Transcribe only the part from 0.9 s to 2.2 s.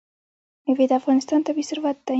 افغانستان طبعي ثروت دی.